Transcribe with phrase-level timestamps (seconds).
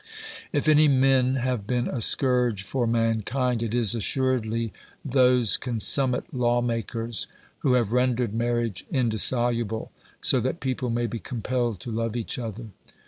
[0.51, 4.73] If any men have been a scourge for mankind it is assuredly
[5.05, 7.27] those consummate law makers
[7.59, 12.69] who have rendered marriage indissoluble, so that people may be compelled to love each other.